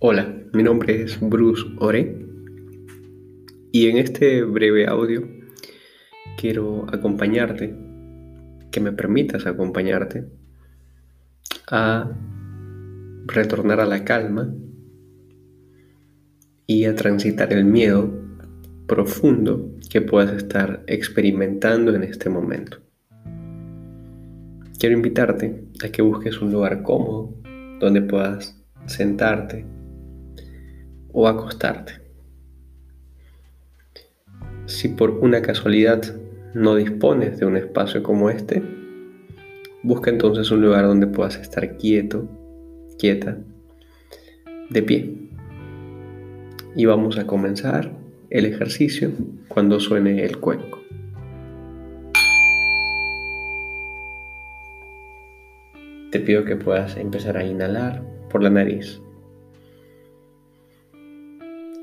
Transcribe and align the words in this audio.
Hola, 0.00 0.32
mi 0.52 0.62
nombre 0.62 1.02
es 1.02 1.18
Bruce 1.20 1.66
Ore 1.80 2.24
y 3.72 3.88
en 3.88 3.98
este 3.98 4.44
breve 4.44 4.86
audio 4.86 5.28
quiero 6.36 6.86
acompañarte, 6.88 7.74
que 8.70 8.78
me 8.78 8.92
permitas 8.92 9.44
acompañarte 9.44 10.28
a 11.68 12.12
retornar 13.26 13.80
a 13.80 13.86
la 13.86 14.04
calma 14.04 14.54
y 16.68 16.84
a 16.84 16.94
transitar 16.94 17.52
el 17.52 17.64
miedo 17.64 18.08
profundo 18.86 19.72
que 19.90 20.00
puedas 20.00 20.32
estar 20.32 20.84
experimentando 20.86 21.92
en 21.92 22.04
este 22.04 22.30
momento. 22.30 22.78
Quiero 24.78 24.94
invitarte 24.94 25.64
a 25.84 25.88
que 25.88 26.02
busques 26.02 26.40
un 26.40 26.52
lugar 26.52 26.84
cómodo 26.84 27.34
donde 27.80 28.00
puedas 28.02 28.62
sentarte 28.86 29.66
o 31.12 31.28
acostarte. 31.28 32.00
Si 34.66 34.88
por 34.88 35.10
una 35.10 35.42
casualidad 35.42 36.02
no 36.54 36.74
dispones 36.74 37.38
de 37.38 37.46
un 37.46 37.56
espacio 37.56 38.02
como 38.02 38.30
este, 38.30 38.62
busca 39.82 40.10
entonces 40.10 40.50
un 40.50 40.60
lugar 40.62 40.84
donde 40.84 41.06
puedas 41.06 41.36
estar 41.36 41.76
quieto, 41.76 42.28
quieta, 42.98 43.38
de 44.70 44.82
pie. 44.82 45.30
Y 46.76 46.84
vamos 46.84 47.18
a 47.18 47.26
comenzar 47.26 47.92
el 48.30 48.44
ejercicio 48.44 49.10
cuando 49.48 49.80
suene 49.80 50.24
el 50.24 50.38
cuenco. 50.38 50.78
Te 56.10 56.20
pido 56.20 56.44
que 56.44 56.56
puedas 56.56 56.96
empezar 56.96 57.36
a 57.36 57.44
inhalar 57.44 58.02
por 58.30 58.42
la 58.42 58.50
nariz 58.50 59.00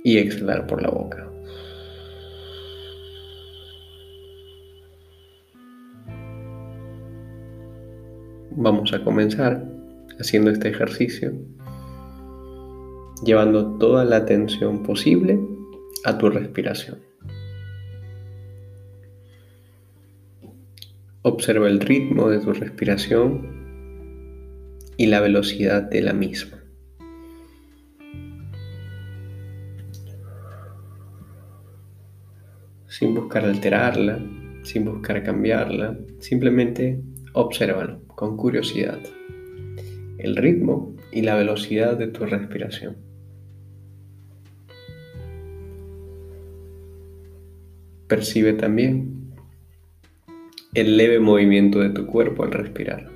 y 0.06 0.20
exhalar 0.20 0.68
por 0.68 0.84
la 0.84 0.90
boca. 0.92 1.28
Vamos 8.52 8.94
a 8.94 9.04
comenzar 9.04 9.66
haciendo 10.20 10.52
este 10.52 10.70
ejercicio, 10.70 11.34
llevando 13.26 13.80
toda 13.80 14.06
la 14.06 14.18
atención 14.18 14.84
posible 14.84 15.40
a 16.04 16.20
tu 16.20 16.30
respiración. 16.30 17.00
Observa 21.24 21.68
el 21.68 21.80
ritmo 21.80 22.30
de 22.30 22.42
tu 22.42 22.54
respiración 22.54 23.42
y 24.98 25.08
la 25.08 25.20
velocidad 25.20 25.82
de 25.82 26.04
la 26.04 26.14
misma. 26.14 26.65
Sin 32.98 33.14
buscar 33.14 33.44
alterarla, 33.44 34.22
sin 34.64 34.86
buscar 34.86 35.22
cambiarla, 35.22 35.98
simplemente 36.20 36.98
obsérvalo 37.34 38.00
con 38.08 38.38
curiosidad, 38.38 39.00
el 40.18 40.38
ritmo 40.38 40.96
y 41.12 41.22
la 41.22 41.36
velocidad 41.36 41.98
de 41.98 42.08
tu 42.08 42.26
respiración. 42.26 42.96
Percibe 48.08 48.54
también 48.54 49.34
el 50.74 50.96
leve 50.96 51.20
movimiento 51.20 51.80
de 51.80 51.90
tu 51.90 52.06
cuerpo 52.06 52.46
al 52.46 52.54
respirar. 52.54 53.12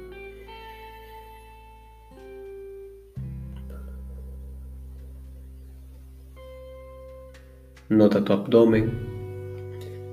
Nota 7.88 8.26
tu 8.26 8.34
abdomen 8.34 9.09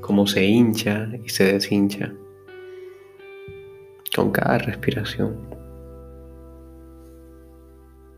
cómo 0.06 0.28
se 0.28 0.44
hincha 0.44 1.08
y 1.24 1.28
se 1.30 1.52
deshincha 1.52 2.14
con 4.14 4.30
cada 4.30 4.58
respiración. 4.58 5.36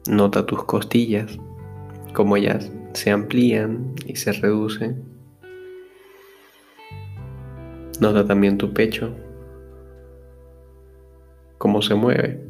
Nota 0.07 0.45
tus 0.45 0.65
costillas, 0.65 1.39
cómo 2.13 2.37
ellas 2.37 2.71
se 2.93 3.11
amplían 3.11 3.95
y 4.05 4.17
se 4.17 4.33
reducen. 4.33 5.03
Nota 8.03 8.27
también 8.27 8.59
tu 8.59 8.75
pecho, 8.75 9.15
cómo 11.57 11.81
se 11.81 11.95
mueve 11.95 12.47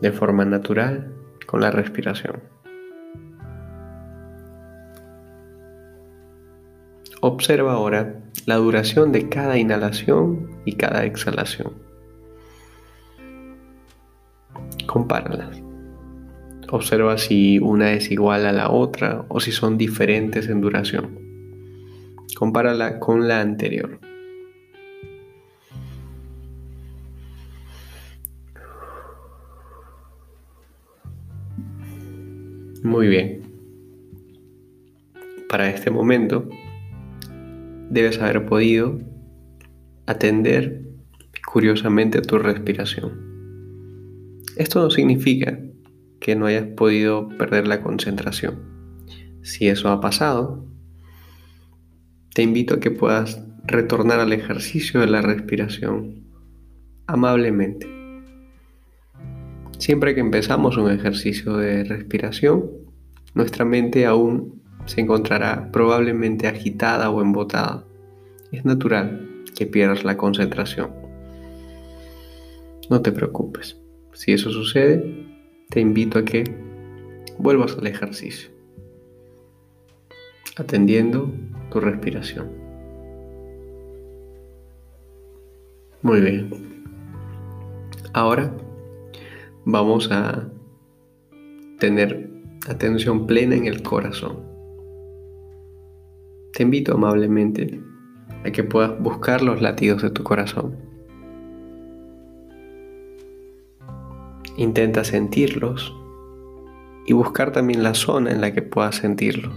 de 0.00 0.12
forma 0.12 0.46
natural 0.46 1.12
con 1.44 1.60
la 1.60 1.70
respiración. 1.70 2.55
Observa 7.28 7.72
ahora 7.72 8.22
la 8.46 8.54
duración 8.54 9.10
de 9.10 9.28
cada 9.28 9.58
inhalación 9.58 10.48
y 10.64 10.74
cada 10.74 11.04
exhalación. 11.04 11.72
Compáralas. 14.86 15.60
Observa 16.70 17.18
si 17.18 17.58
una 17.58 17.94
es 17.94 18.12
igual 18.12 18.46
a 18.46 18.52
la 18.52 18.70
otra 18.70 19.24
o 19.28 19.40
si 19.40 19.50
son 19.50 19.76
diferentes 19.76 20.48
en 20.48 20.60
duración. 20.60 21.18
Compárala 22.36 23.00
con 23.00 23.26
la 23.26 23.40
anterior. 23.40 23.98
Muy 32.84 33.08
bien. 33.08 33.42
Para 35.48 35.68
este 35.68 35.90
momento 35.90 36.48
debes 37.96 38.20
haber 38.20 38.44
podido 38.44 39.00
atender 40.04 40.82
curiosamente 41.50 42.18
a 42.18 42.22
tu 42.22 42.38
respiración. 42.38 44.44
Esto 44.56 44.82
no 44.82 44.90
significa 44.90 45.58
que 46.20 46.36
no 46.36 46.44
hayas 46.44 46.66
podido 46.66 47.30
perder 47.38 47.66
la 47.66 47.82
concentración. 47.82 48.58
Si 49.42 49.68
eso 49.68 49.88
ha 49.88 50.02
pasado, 50.02 50.66
te 52.34 52.42
invito 52.42 52.74
a 52.74 52.80
que 52.80 52.90
puedas 52.90 53.42
retornar 53.64 54.20
al 54.20 54.34
ejercicio 54.34 55.00
de 55.00 55.06
la 55.06 55.22
respiración 55.22 56.26
amablemente. 57.06 57.88
Siempre 59.78 60.14
que 60.14 60.20
empezamos 60.20 60.76
un 60.76 60.90
ejercicio 60.90 61.56
de 61.56 61.84
respiración, 61.84 62.66
nuestra 63.32 63.64
mente 63.64 64.04
aún 64.04 64.65
se 64.86 65.00
encontrará 65.00 65.70
probablemente 65.72 66.46
agitada 66.46 67.10
o 67.10 67.20
embotada. 67.20 67.84
Es 68.52 68.64
natural 68.64 69.44
que 69.54 69.66
pierdas 69.66 70.04
la 70.04 70.16
concentración. 70.16 70.90
No 72.88 73.02
te 73.02 73.12
preocupes. 73.12 73.76
Si 74.12 74.32
eso 74.32 74.50
sucede, 74.50 75.26
te 75.68 75.80
invito 75.80 76.18
a 76.18 76.24
que 76.24 76.44
vuelvas 77.38 77.76
al 77.76 77.86
ejercicio, 77.86 78.50
atendiendo 80.56 81.30
tu 81.70 81.80
respiración. 81.80 82.48
Muy 86.02 86.20
bien. 86.20 86.84
Ahora 88.12 88.54
vamos 89.64 90.10
a 90.12 90.48
tener 91.78 92.30
atención 92.68 93.26
plena 93.26 93.56
en 93.56 93.66
el 93.66 93.82
corazón. 93.82 94.45
Te 96.56 96.62
invito 96.62 96.94
amablemente 96.94 97.82
a 98.42 98.50
que 98.50 98.64
puedas 98.64 98.98
buscar 98.98 99.42
los 99.42 99.60
latidos 99.60 100.00
de 100.00 100.08
tu 100.08 100.22
corazón. 100.22 100.74
Intenta 104.56 105.04
sentirlos 105.04 105.94
y 107.04 107.12
buscar 107.12 107.52
también 107.52 107.82
la 107.82 107.92
zona 107.92 108.30
en 108.30 108.40
la 108.40 108.54
que 108.54 108.62
puedas 108.62 108.96
sentirlos. 108.96 109.54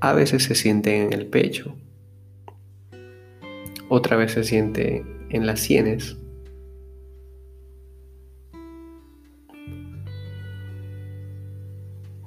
A 0.00 0.12
veces 0.12 0.42
se 0.42 0.54
siente 0.54 1.02
en 1.02 1.14
el 1.14 1.26
pecho, 1.26 1.74
otra 3.88 4.18
vez 4.18 4.32
se 4.32 4.44
siente 4.44 5.06
en 5.30 5.46
las 5.46 5.60
sienes. 5.60 6.18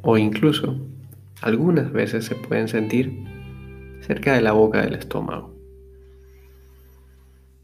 O 0.02 0.18
incluso 0.18 0.80
algunas 1.44 1.92
veces 1.92 2.26
se 2.26 2.34
pueden 2.34 2.68
sentir 2.68 3.30
cerca 4.02 4.34
de 4.34 4.42
la 4.42 4.52
boca 4.52 4.82
del 4.82 4.96
estómago, 4.96 5.56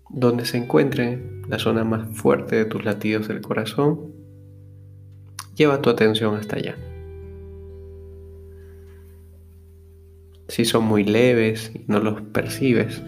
donde 0.09 0.45
se 0.45 0.57
encuentre 0.57 1.21
la 1.47 1.59
zona 1.59 1.83
más 1.83 2.09
fuerte 2.15 2.55
de 2.55 2.65
tus 2.65 2.85
latidos 2.85 3.27
del 3.27 3.41
corazón. 3.41 4.13
Lleva 5.55 5.81
tu 5.81 5.89
atención 5.89 6.35
hasta 6.35 6.57
allá. 6.57 6.75
Si 10.47 10.63
son 10.63 10.85
muy 10.85 11.03
leves 11.03 11.71
y 11.73 11.83
no 11.87 11.99
los 11.99 12.21
percibes, 12.21 13.01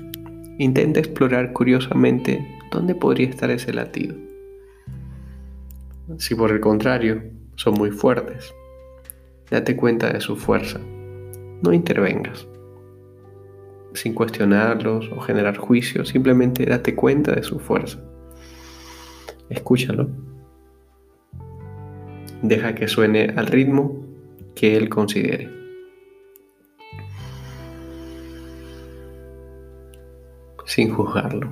intenta 0.58 1.00
explorar 1.00 1.54
curiosamente 1.54 2.46
dónde 2.72 2.96
podría 2.96 3.30
estar 3.30 3.50
ese 3.50 3.74
latido. 3.74 4.16
Si 6.18 6.36
por 6.36 6.52
el 6.52 6.60
contrario 6.60 7.22
son 7.56 7.76
muy 7.76 7.92
fuertes. 7.92 8.54
Date 9.50 9.76
cuenta 9.76 10.12
de 10.12 10.22
su 10.22 10.36
fuerza. 10.36 10.80
No 11.62 11.74
intervengas. 11.74 12.48
Sin 13.94 14.14
cuestionarlos 14.14 15.10
o 15.16 15.20
generar 15.20 15.58
juicio, 15.58 16.06
simplemente 16.06 16.66
date 16.66 16.96
cuenta 16.96 17.34
de 17.34 17.44
su 17.44 17.60
fuerza. 17.60 18.00
Escúchalo. 19.50 20.10
Deja 22.42 22.76
que 22.76 22.88
suene 22.88 23.34
al 23.36 23.48
ritmo 23.48 24.06
que 24.56 24.78
él 24.78 24.90
considere. 24.90 25.50
Sin 30.66 30.94
juzgarlo. 30.94 31.52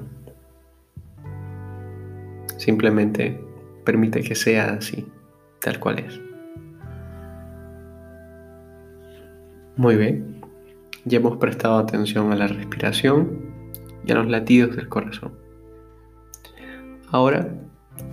Simplemente 2.58 3.40
permite 3.84 4.22
que 4.22 4.36
sea 4.36 4.74
así, 4.74 5.08
tal 5.60 5.80
cual 5.80 6.00
es. 6.00 6.22
Muy 9.78 9.96
bien, 9.96 10.37
ya 11.08 11.18
hemos 11.18 11.38
prestado 11.38 11.78
atención 11.78 12.32
a 12.32 12.36
la 12.36 12.48
respiración 12.48 13.42
y 14.06 14.12
a 14.12 14.16
los 14.16 14.28
latidos 14.28 14.76
del 14.76 14.90
corazón. 14.90 15.34
Ahora 17.10 17.50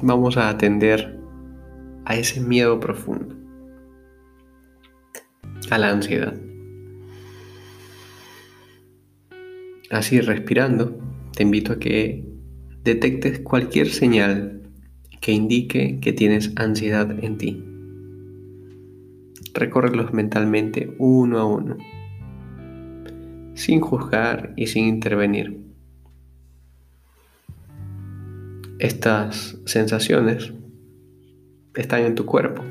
vamos 0.02 0.36
a 0.36 0.48
atender 0.48 1.18
a 2.04 2.16
ese 2.16 2.40
miedo 2.40 2.78
profundo, 2.80 3.34
a 5.70 5.78
la 5.78 5.90
ansiedad. 5.90 6.34
Así 9.90 10.20
respirando, 10.20 10.98
te 11.36 11.42
invito 11.42 11.72
a 11.72 11.78
que 11.78 12.24
detectes 12.82 13.40
cualquier 13.40 13.88
señal 13.88 14.62
que 15.20 15.32
indique 15.32 16.00
que 16.00 16.12
tienes 16.12 16.52
ansiedad 16.56 17.10
en 17.24 17.38
ti. 17.38 17.64
Recórrelos 19.54 20.12
mentalmente 20.12 20.94
uno 20.98 21.38
a 21.38 21.46
uno, 21.46 21.76
sin 23.64 23.80
juzgar 23.80 24.52
y 24.56 24.66
sin 24.66 24.84
intervenir. 24.84 25.58
Estas 28.78 29.56
sensaciones 29.64 30.52
están 31.74 32.02
en 32.02 32.14
tu 32.14 32.26
cuerpo. 32.26 32.62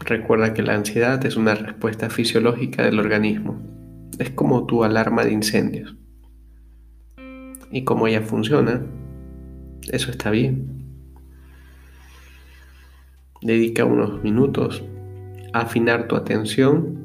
Recuerda 0.00 0.52
que 0.52 0.62
la 0.62 0.74
ansiedad 0.74 1.24
es 1.24 1.36
una 1.36 1.54
respuesta 1.54 2.10
fisiológica 2.10 2.82
del 2.82 2.98
organismo. 2.98 3.62
Es 4.18 4.30
como 4.30 4.66
tu 4.66 4.82
alarma 4.82 5.24
de 5.24 5.32
incendios. 5.32 5.94
Y 7.70 7.84
como 7.84 8.08
ella 8.08 8.22
funciona, 8.22 8.84
eso 9.92 10.10
está 10.10 10.30
bien. 10.30 10.88
Dedica 13.42 13.84
unos 13.84 14.24
minutos 14.24 14.82
a 15.52 15.60
afinar 15.60 16.08
tu 16.08 16.16
atención 16.16 16.99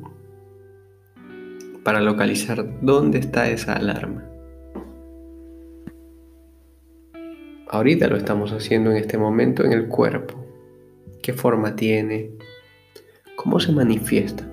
para 1.86 2.02
localizar 2.02 2.66
dónde 2.82 3.20
está 3.20 3.48
esa 3.48 3.74
alarma. 3.74 4.28
Ahorita 7.70 8.08
lo 8.08 8.18
estamos 8.18 8.52
haciendo 8.54 8.90
en 8.90 8.98
este 8.98 9.20
momento 9.20 9.64
en 9.64 9.72
el 9.72 9.88
cuerpo. 9.88 10.34
¿Qué 11.22 11.34
forma 11.34 11.76
tiene? 11.76 12.32
¿Cómo 13.36 13.60
se 13.60 13.72
manifiesta? 13.72 14.50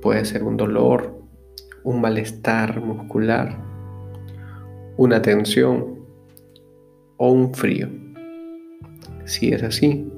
Puede 0.00 0.24
ser 0.24 0.44
un 0.44 0.56
dolor, 0.56 1.14
un 1.84 2.00
malestar 2.00 2.80
muscular, 2.80 3.62
una 4.96 5.20
tensión 5.20 6.06
o 7.18 7.30
un 7.30 7.52
frío. 7.52 7.90
Si 9.26 9.52
es 9.52 9.62
así, 9.62 10.10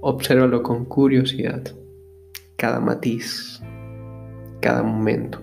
obsérvalo 0.00 0.62
con 0.62 0.86
curiosidad, 0.86 1.62
cada 2.56 2.80
matiz, 2.80 3.60
cada 4.68 4.82
momento, 4.82 5.40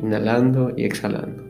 inhalando 0.00 0.72
y 0.76 0.84
exhalando. 0.84 1.42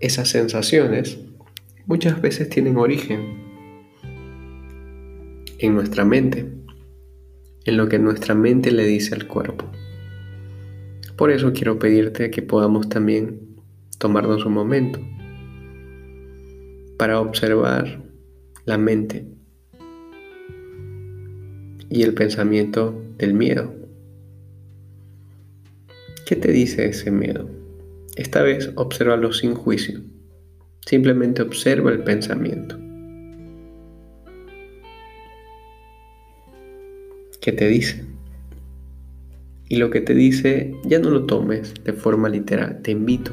Esas 0.00 0.30
sensaciones 0.30 1.16
muchas 1.86 2.20
veces 2.20 2.48
tienen 2.48 2.76
origen 2.76 3.40
en 5.58 5.74
nuestra 5.76 6.04
mente, 6.04 6.50
en 7.66 7.76
lo 7.76 7.88
que 7.88 8.00
nuestra 8.00 8.34
mente 8.34 8.72
le 8.72 8.84
dice 8.84 9.14
al 9.14 9.28
cuerpo. 9.28 9.70
Por 11.16 11.30
eso 11.30 11.52
quiero 11.52 11.78
pedirte 11.78 12.32
que 12.32 12.42
podamos 12.42 12.88
también 12.88 13.60
tomarnos 13.98 14.44
un 14.44 14.54
momento 14.54 14.98
para 16.98 17.20
observar 17.20 18.03
la 18.64 18.78
mente 18.78 19.26
y 21.90 22.02
el 22.02 22.14
pensamiento 22.14 22.98
del 23.18 23.34
miedo. 23.34 23.72
¿Qué 26.26 26.36
te 26.36 26.50
dice 26.50 26.86
ese 26.86 27.10
miedo? 27.10 27.48
Esta 28.16 28.42
vez 28.42 28.72
obsérvalo 28.76 29.32
sin 29.32 29.54
juicio. 29.54 30.00
Simplemente 30.86 31.42
observa 31.42 31.90
el 31.90 32.02
pensamiento. 32.02 32.78
¿Qué 37.40 37.52
te 37.52 37.68
dice? 37.68 38.04
Y 39.68 39.76
lo 39.76 39.90
que 39.90 40.00
te 40.00 40.14
dice 40.14 40.74
ya 40.84 40.98
no 40.98 41.10
lo 41.10 41.26
tomes 41.26 41.74
de 41.84 41.92
forma 41.92 42.30
literal. 42.30 42.80
Te 42.80 42.92
invito 42.92 43.32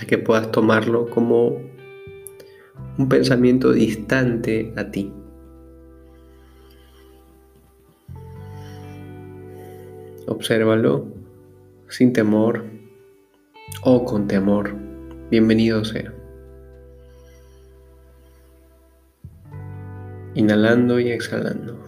a 0.00 0.06
que 0.06 0.18
puedas 0.18 0.50
tomarlo 0.50 1.08
como 1.08 1.73
un 2.96 3.08
pensamiento 3.08 3.72
distante 3.72 4.72
a 4.76 4.90
ti. 4.90 5.12
Obsérvalo 10.26 11.06
sin 11.88 12.12
temor 12.12 12.64
o 13.82 14.04
con 14.04 14.28
temor. 14.28 14.74
Bienvenido 15.30 15.84
sea. 15.84 16.14
Inhalando 20.34 21.00
y 21.00 21.10
exhalando. 21.10 21.78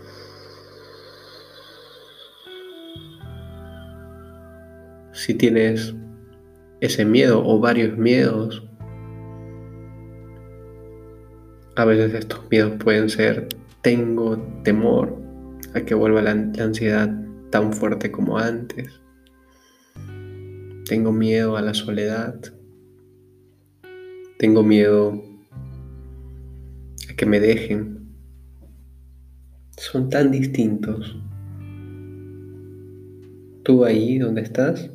Si 5.12 5.34
tienes 5.34 5.94
ese 6.80 7.04
miedo 7.04 7.42
o 7.44 7.58
varios 7.58 7.96
miedos, 7.96 8.65
a 11.76 11.84
veces 11.84 12.14
estos 12.14 12.40
miedos 12.50 12.72
pueden 12.82 13.08
ser 13.10 13.48
tengo 13.82 14.38
temor 14.64 15.16
a 15.74 15.82
que 15.82 15.94
vuelva 15.94 16.22
la, 16.22 16.30
ansiedad 16.30 17.08
tan 17.50 17.72
fuerte 17.72 18.10
como 18.10 18.38
antes. 18.38 19.00
Tengo 20.88 21.12
miedo 21.12 21.56
a 21.56 21.62
la 21.62 21.74
soledad. 21.74 22.40
Tengo 24.38 24.62
miedo 24.62 25.22
a 27.10 27.14
que 27.14 27.26
me 27.26 27.38
dejen. 27.38 28.08
Son 29.76 30.08
tan 30.08 30.30
distintos. 30.30 31.16
Tú 33.62 33.84
ahí 33.84 34.18
donde 34.18 34.40
estás 34.40 34.90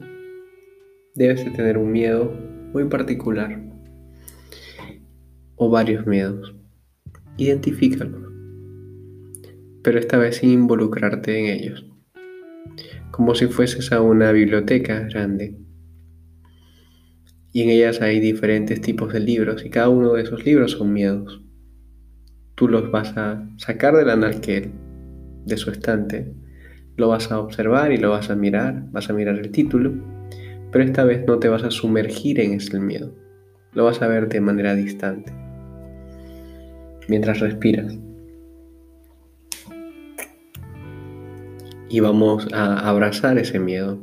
debes 1.14 1.46
de 1.46 1.52
tener 1.52 1.78
un 1.78 1.92
miedo 1.92 2.34
muy 2.74 2.86
particular 2.86 3.62
o 5.56 5.70
varios 5.70 6.08
miedos. 6.08 6.56
Identifícalos, 7.38 8.32
pero 9.84 10.00
esta 10.00 10.18
vez 10.18 10.38
sin 10.38 10.52
involucrarte 10.52 11.40
en 11.40 11.46
ellos, 11.46 11.86
como 13.12 13.36
si 13.36 13.48
fueses 13.48 13.92
a 13.92 14.02
una 14.02 14.32
biblioteca 14.32 15.02
grande 15.02 15.62
y 17.54 17.64
en 17.64 17.70
ellas 17.70 18.02
hay 18.02 18.20
diferentes 18.20 18.80
tipos 18.82 19.12
de 19.12 19.20
libros 19.20 19.66
y 19.66 19.70
cada 19.70 19.90
uno 19.90 20.14
de 20.14 20.24
esos 20.24 20.46
libros 20.46 20.72
son 20.72 20.94
miedos. 20.94 21.42
Tú 22.56 22.68
los 22.68 22.92
vas 22.92 23.18
a 23.18 23.46
sacar 23.58 23.96
del 23.96 24.10
analquel, 24.10 24.72
de 25.46 25.58
su 25.58 25.72
estante, 25.72 26.34
lo 26.96 27.10
vas 27.10 27.32
a 27.32 27.40
observar 27.40 27.92
y 27.92 27.98
lo 27.98 28.12
vas 28.12 28.30
a 28.30 28.36
mirar, 28.36 28.86
vas 28.92 29.10
a 29.10 29.14
mirar 29.14 29.38
el 29.38 29.52
título, 29.52 29.94
pero 30.72 30.84
esta 30.84 31.04
vez 31.04 31.26
no 31.28 31.40
te 31.40 31.50
vas 31.50 31.64
a 31.64 31.72
sumergir 31.72 32.40
en 32.40 32.54
ese 32.54 32.80
miedo, 32.80 33.14
lo 33.74 33.84
vas 33.86 34.02
a 34.02 34.08
ver 34.08 34.30
de 34.30 34.40
manera 34.40 34.76
distante, 34.76 35.34
mientras 37.08 37.39
respiras. 37.39 37.98
Y 41.89 42.00
vamos 42.00 42.48
a 42.53 42.88
abrazar 42.88 43.38
ese 43.38 43.60
miedo. 43.60 44.01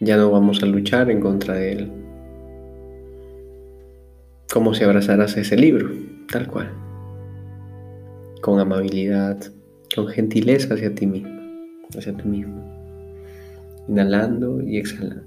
Ya 0.00 0.16
no 0.16 0.30
vamos 0.30 0.62
a 0.62 0.66
luchar 0.66 1.10
en 1.10 1.20
contra 1.20 1.54
de 1.54 1.72
él 1.72 2.00
como 4.52 4.74
si 4.74 4.82
abrazaras 4.82 5.36
ese 5.36 5.56
libro, 5.56 5.90
tal 6.30 6.48
cual, 6.48 6.70
con 8.40 8.58
amabilidad, 8.58 9.38
con 9.94 10.08
gentileza 10.08 10.74
hacia 10.74 10.94
ti 10.94 11.06
mismo, 11.06 11.30
hacia 11.96 12.16
ti 12.16 12.26
mismo. 12.26 12.60
inhalando 13.88 14.60
y 14.62 14.78
exhalando. 14.78 15.24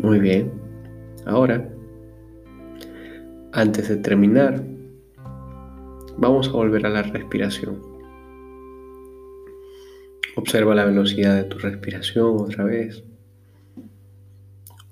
Muy 0.00 0.18
bien. 0.20 0.50
Ahora, 1.26 1.68
antes 3.52 3.88
de 3.88 3.96
terminar, 3.96 4.64
vamos 6.16 6.48
a 6.48 6.52
volver 6.52 6.86
a 6.86 6.90
la 6.90 7.02
respiración. 7.02 7.82
Observa 10.36 10.74
la 10.74 10.86
velocidad 10.86 11.36
de 11.36 11.44
tu 11.44 11.58
respiración 11.58 12.36
otra 12.38 12.64
vez. 12.64 13.04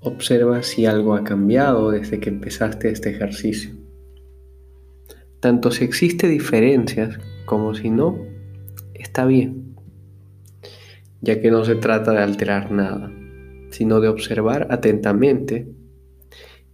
Observa 0.00 0.62
si 0.62 0.84
algo 0.84 1.14
ha 1.14 1.24
cambiado 1.24 1.90
desde 1.90 2.20
que 2.20 2.28
empezaste 2.28 2.90
este 2.90 3.10
ejercicio. 3.10 3.74
Tanto 5.40 5.70
si 5.70 5.84
existe 5.84 6.28
diferencias 6.28 7.18
como 7.46 7.74
si 7.74 7.88
no, 7.88 8.18
está 8.92 9.24
bien, 9.24 9.74
ya 11.22 11.40
que 11.40 11.50
no 11.50 11.64
se 11.64 11.76
trata 11.76 12.12
de 12.12 12.18
alterar 12.18 12.70
nada, 12.70 13.10
sino 13.70 14.00
de 14.00 14.08
observar 14.08 14.66
atentamente 14.70 15.66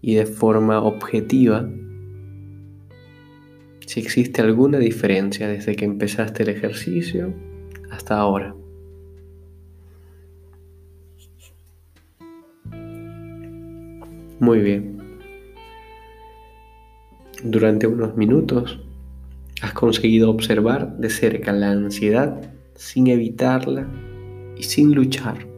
y 0.07 0.15
de 0.15 0.25
forma 0.25 0.81
objetiva 0.83 1.69
si 3.85 3.99
existe 3.99 4.41
alguna 4.41 4.79
diferencia 4.79 5.49
desde 5.49 5.75
que 5.75 5.85
empezaste 5.85 6.45
el 6.45 6.51
ejercicio 6.51 7.35
hasta 7.91 8.17
ahora. 8.17 8.55
Muy 14.39 14.61
bien. 14.61 14.97
Durante 17.43 17.89
unos 17.89 18.17
minutos 18.17 18.79
has 19.61 19.73
conseguido 19.73 20.31
observar 20.31 20.99
de 20.99 21.11
cerca 21.11 21.51
la 21.51 21.73
ansiedad 21.73 22.53
sin 22.77 23.09
evitarla 23.09 23.89
y 24.57 24.63
sin 24.63 24.95
luchar. 24.95 25.49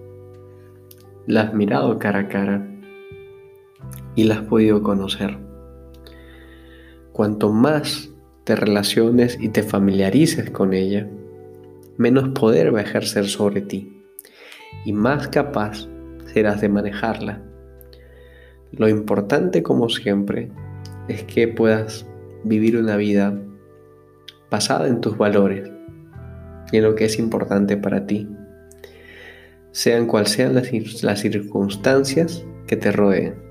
La 1.27 1.43
has 1.43 1.53
mirado 1.53 1.99
cara 1.99 2.21
a 2.21 2.29
cara 2.29 2.78
y 4.15 4.25
la 4.25 4.37
has 4.37 4.43
podido 4.43 4.83
conocer. 4.83 5.39
Cuanto 7.13 7.53
más 7.53 8.11
te 8.45 8.57
relaciones 8.57 9.39
y 9.41 9.49
te 9.49 9.63
familiarices 9.63 10.51
con 10.51 10.73
ella, 10.73 11.09
menos 11.97 12.29
poder 12.31 12.75
va 12.75 12.81
a 12.81 12.83
ejercer 12.83 13.27
sobre 13.27 13.61
ti 13.61 14.03
y 14.85 14.93
más 14.93 15.29
capaz 15.29 15.89
serás 16.33 16.61
de 16.61 16.69
manejarla 16.69 17.43
lo 18.73 18.89
importante, 18.89 19.63
como 19.63 19.89
siempre, 19.89 20.51
es 21.09 21.25
que 21.25 21.49
puedas 21.49 22.07
vivir 22.45 22.77
una 22.77 22.97
vida 22.97 23.41
basada 24.51 24.89
en 24.89 25.01
tus 25.01 25.17
valores 25.17 25.71
y 26.71 26.77
en 26.77 26.83
lo 26.85 26.95
que 26.95 27.07
es 27.07 27.19
importante 27.19 27.79
para 27.79 28.07
ti, 28.07 28.29
sean 29.73 30.07
cuales 30.07 30.31
sean 30.31 30.55
las, 30.55 30.71
las 31.03 31.21
circunstancias 31.21 32.45
que 32.67 32.77
te 32.77 32.93
rodeen. 32.93 33.48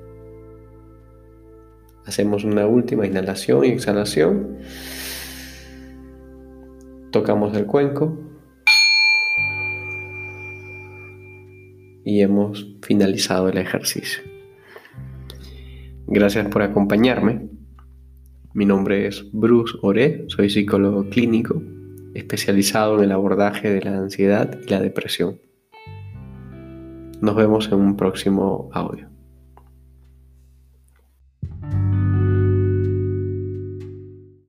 Hacemos 2.08 2.46
una 2.46 2.66
última 2.66 3.06
inhalación 3.06 3.66
y 3.66 3.68
exhalación. 3.68 4.60
Tocamos 7.12 7.56
el 7.56 7.66
cuenco. 7.66 8.18
Y 12.06 12.22
hemos 12.22 12.66
finalizado 12.82 13.50
el 13.50 13.58
ejercicio. 13.58 14.24
Gracias 16.08 16.48
por 16.48 16.62
acompañarme. 16.62 17.50
Mi 18.54 18.66
nombre 18.66 19.08
es 19.08 19.30
Bruce 19.34 19.76
Ore, 19.82 20.24
soy 20.30 20.50
psicólogo 20.50 21.10
clínico 21.10 21.62
especializado 22.18 22.98
en 22.98 23.04
el 23.04 23.12
abordaje 23.12 23.70
de 23.70 23.82
la 23.82 23.96
ansiedad 23.96 24.58
y 24.66 24.70
la 24.70 24.80
depresión. 24.80 25.40
Nos 27.22 27.36
vemos 27.36 27.68
en 27.68 27.76
un 27.76 27.96
próximo 27.96 28.70
audio. 28.74 29.17